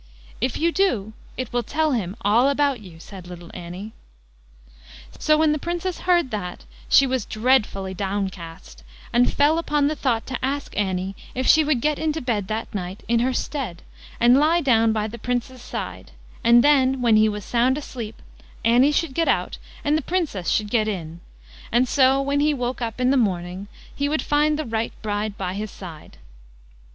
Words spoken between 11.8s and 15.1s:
get into bed that night in her stead and lie down by